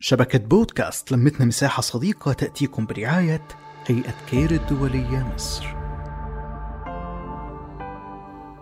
شبكة 0.00 0.38
بودكاست 0.38 1.12
لمتنا 1.12 1.46
مساحة 1.46 1.82
صديقة 1.82 2.32
تأتيكم 2.32 2.86
برعاية 2.86 3.48
هيئة 3.86 4.14
كير 4.30 4.50
الدولية 4.50 5.32
مصر. 5.34 5.66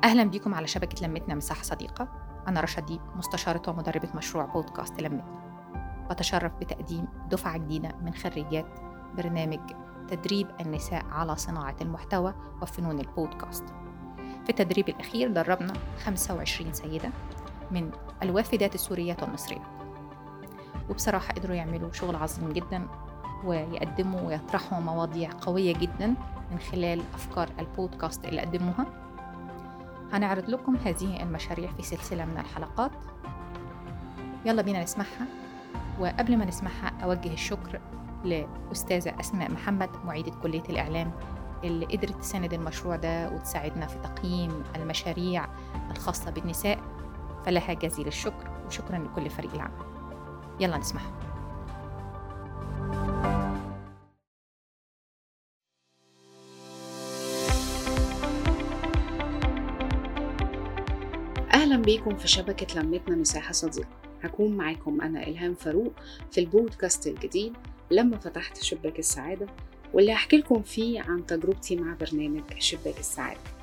أهلا 0.04 0.24
بكم 0.24 0.54
على 0.54 0.66
شبكة 0.66 1.06
لمتنا 1.06 1.34
مساحة 1.34 1.62
صديقة. 1.62 2.08
أنا 2.48 2.60
رشا 2.60 2.80
ديب 2.80 3.00
مستشارة 3.16 3.70
ومدربة 3.70 4.08
مشروع 4.14 4.44
بودكاست 4.44 5.00
لمتنا. 5.00 6.06
بتشرف 6.10 6.52
بتقديم 6.52 7.08
دفعة 7.30 7.56
جديدة 7.56 7.96
من 8.02 8.14
خريجات 8.14 8.78
برنامج 9.16 9.60
تدريب 10.08 10.46
النساء 10.60 11.04
على 11.10 11.36
صناعة 11.36 11.76
المحتوى 11.80 12.34
وفنون 12.62 13.00
البودكاست. 13.00 13.64
في 14.44 14.50
التدريب 14.50 14.88
الأخير 14.88 15.28
دربنا 15.32 15.72
25 16.04 16.72
سيدة 16.72 17.10
من 17.70 17.90
الوافدات 18.22 18.74
السوريات 18.74 19.22
والمصريات 19.22 19.75
وبصراحة 20.90 21.32
قدروا 21.34 21.56
يعملوا 21.56 21.92
شغل 21.92 22.16
عظيم 22.16 22.52
جدا 22.52 22.88
ويقدموا 23.44 24.20
ويطرحوا 24.20 24.80
مواضيع 24.80 25.30
قوية 25.40 25.74
جدا 25.74 26.06
من 26.50 26.58
خلال 26.72 27.02
أفكار 27.14 27.48
البودكاست 27.58 28.24
اللي 28.24 28.40
قدموها. 28.40 28.86
هنعرض 30.12 30.50
لكم 30.50 30.76
هذه 30.76 31.22
المشاريع 31.22 31.72
في 31.72 31.82
سلسلة 31.82 32.24
من 32.24 32.38
الحلقات. 32.38 32.90
يلا 34.44 34.62
بينا 34.62 34.82
نسمعها. 34.82 35.26
وقبل 36.00 36.36
ما 36.36 36.44
نسمعها 36.44 36.92
أوجه 37.02 37.32
الشكر 37.32 37.80
لأستاذة 38.24 39.20
أسماء 39.20 39.50
محمد 39.50 39.90
معيدة 40.04 40.32
كلية 40.42 40.62
الإعلام 40.68 41.10
اللي 41.64 41.86
قدرت 41.86 42.16
تساند 42.16 42.52
المشروع 42.52 42.96
ده 42.96 43.30
وتساعدنا 43.30 43.86
في 43.86 43.98
تقييم 43.98 44.62
المشاريع 44.76 45.46
الخاصة 45.90 46.30
بالنساء. 46.30 46.78
فلها 47.44 47.74
جزيل 47.74 48.06
الشكر 48.06 48.50
وشكرا 48.66 48.98
لكل 48.98 49.30
فريق 49.30 49.54
العمل. 49.54 49.95
يلا 50.60 50.76
نسمعها. 50.78 51.12
أهلا 61.54 61.76
بيكم 61.76 62.16
في 62.16 62.28
شبكة 62.28 62.80
لمتنا 62.80 63.16
مساحة 63.16 63.52
صديقة. 63.52 63.88
هكون 64.22 64.56
معاكم 64.56 65.00
أنا 65.00 65.26
إلهام 65.26 65.54
فاروق 65.54 65.92
في 66.30 66.40
البودكاست 66.40 67.06
الجديد 67.06 67.52
لما 67.90 68.18
فتحت 68.18 68.62
شباك 68.62 68.98
السعادة 68.98 69.46
واللي 69.94 70.12
هحكي 70.12 70.36
لكم 70.36 70.62
فيه 70.62 71.00
عن 71.00 71.26
تجربتي 71.26 71.76
مع 71.76 71.94
برنامج 72.00 72.42
شباك 72.58 72.98
السعادة. 72.98 73.55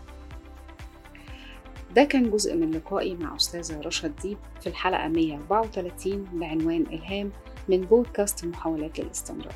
ده 1.95 2.03
كان 2.03 2.31
جزء 2.31 2.55
من 2.55 2.71
لقائي 2.71 3.15
مع 3.15 3.35
أستاذة 3.35 3.81
رشا 3.81 4.07
الديب 4.07 4.37
في 4.61 4.67
الحلقة 4.67 5.07
134 5.07 6.27
بعنوان 6.33 6.81
إلهام 6.81 7.31
من 7.69 7.81
بودكاست 7.81 8.45
محاولات 8.45 8.99
للاستمرار 8.99 9.55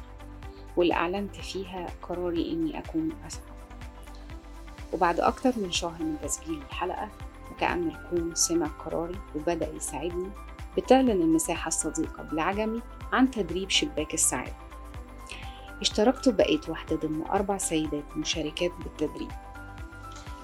واللي 0.76 0.94
أعلنت 0.94 1.36
فيها 1.36 1.88
قراري 2.02 2.52
إني 2.52 2.80
أكون 2.80 3.10
أسعد. 3.28 3.44
وبعد 4.94 5.20
أكتر 5.20 5.54
من 5.58 5.72
شهر 5.72 6.04
من 6.04 6.16
تسجيل 6.24 6.62
الحلقة 6.70 7.10
وكأن 7.52 7.88
الكون 7.88 8.36
سمع 8.36 8.68
قراري 8.68 9.16
وبدأ 9.36 9.74
يساعدني 9.76 10.30
بتعلن 10.78 11.10
المساحة 11.10 11.68
الصديقة 11.68 12.24
بالعجمي 12.24 12.82
عن 13.14 13.32
تدريب 13.32 13.70
شباك 13.70 14.14
السعادة. 14.14 14.56
اشتركت 15.82 16.28
وبقيت 16.28 16.70
واحدة 16.70 16.96
ضمن 16.96 17.22
أربع 17.26 17.58
سيدات 17.58 18.18
مشاركات 18.18 18.72
بالتدريب. 18.84 19.32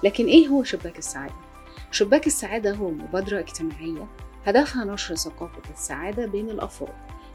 لكن 0.02 0.26
إيه 0.26 0.48
هو 0.48 0.62
شباك 0.62 0.98
السعادة؟ 0.98 1.34
شباك 1.94 2.26
السعادة 2.26 2.72
هو 2.72 2.90
مبادرة 2.90 3.40
اجتماعية 3.40 4.06
هدفها 4.46 4.84
نشر 4.84 5.14
ثقافة 5.14 5.62
السعادة 5.74 6.26
بين 6.26 6.50
الأفراد 6.50 6.94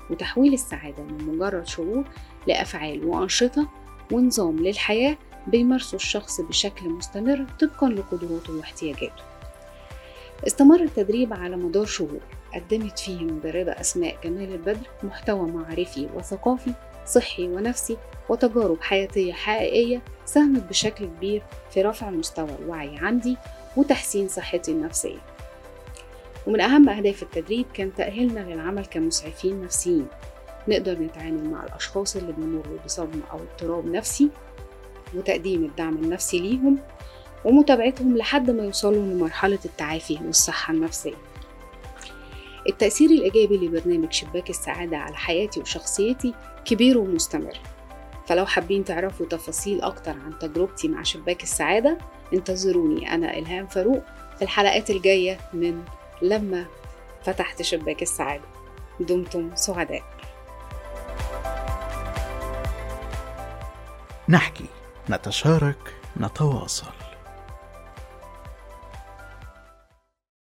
وتحويل 0.10 0.54
السعادة 0.54 1.04
من 1.04 1.26
مجرد 1.28 1.68
شعور 1.68 2.04
لأفعال 2.48 3.06
وأنشطة 3.06 3.68
ونظام 4.12 4.60
للحياة 4.60 5.18
بيمارسه 5.48 5.96
الشخص 5.96 6.42
بشكل 6.42 6.90
مستمر 6.90 7.46
طبقا 7.60 7.90
لقدراته 7.90 8.54
واحتياجاته. 8.58 9.24
استمر 10.48 10.82
التدريب 10.82 11.34
على 11.34 11.56
مدار 11.56 11.86
شهور 11.86 12.20
قدمت 12.54 13.00
فيه 13.00 13.18
المدربة 13.20 13.72
أسماء 13.72 14.18
جمال 14.24 14.54
البدر 14.54 14.88
محتوى 15.04 15.52
معرفي 15.52 16.10
وثقافي 16.16 16.74
صحي 17.06 17.48
ونفسي 17.48 17.98
وتجارب 18.30 18.78
حياتية 18.82 19.34
حقيقية 19.34 20.02
ساهمت 20.26 20.64
بشكل 20.70 21.06
كبير 21.06 21.44
في 21.72 21.82
رفع 21.82 22.10
مستوى 22.10 22.50
الوعي 22.60 22.98
عندي 22.98 23.38
وتحسين 23.78 24.28
صحتي 24.28 24.72
النفسية. 24.72 25.20
ومن 26.48 26.62
أهم 26.62 26.90
أهداف 26.90 27.24
التدريب 27.24 27.66
كان 27.74 27.96
تأهيلنا 27.96 28.40
للعمل 28.40 28.86
كمسعفين 28.86 29.64
نفسيين. 29.64 30.08
نقدر 30.68 31.00
نتعامل 31.00 31.50
مع 31.50 31.64
الأشخاص 31.64 32.16
اللي 32.16 32.34
بيمروا 32.34 32.78
بصدمة 32.86 33.22
أو 33.32 33.38
اضطراب 33.38 33.86
نفسي 33.86 34.30
وتقديم 35.16 35.66
الدعم 35.66 35.96
النفسي 35.96 36.40
ليهم 36.40 36.80
ومتابعتهم 37.46 38.18
لحد 38.18 38.52
ما 38.52 38.64
يوصلوا 38.64 39.14
لمرحلة 39.14 39.60
التعافي 39.66 40.20
والصحة 40.26 40.74
النفسية. 40.74 41.16
التأثير 42.70 43.10
الإيجابي 43.10 43.58
لبرنامج 43.58 44.12
شباك 44.12 44.50
السعادة 44.50 44.98
على 44.98 45.16
حياتي 45.16 45.60
وشخصيتي 45.60 46.34
كبير 46.66 46.98
ومستمر. 46.98 47.60
فلو 48.30 48.46
حابين 48.46 48.84
تعرفوا 48.86 49.26
تفاصيل 49.26 49.82
أكتر 49.82 50.12
عن 50.12 50.40
تجربتي 50.40 50.88
مع 50.88 51.04
شباك 51.04 51.44
السعادة 51.44 51.98
انتظروني. 52.34 53.14
أنا 53.14 53.38
إلهام 53.38 53.68
فاروق 53.68 54.04
في 54.38 54.42
الحلقات 54.42 54.90
الجاية 54.90 55.38
من 55.54 55.84
لما 56.22 56.66
فتحت 57.26 57.62
شباك 57.62 58.02
السعادة. 58.02 58.44
دمتم 59.00 59.56
سعداء. 59.56 60.04
نحكي 64.30 64.66
نتشارك 65.10 65.96
نتواصل. 66.18 67.09